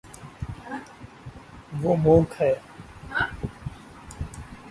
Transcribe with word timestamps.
وہ 1.81 1.95
مونک 1.95 2.29
ہے 2.41 2.53